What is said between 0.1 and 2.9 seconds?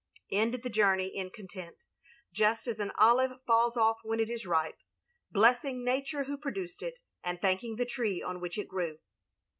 "* End thy journey in content, just as